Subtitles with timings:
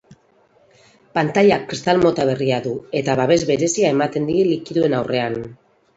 [1.17, 5.39] Pantailak kristal mota berria du, eta babes berezia ematen die likidoen aurrean.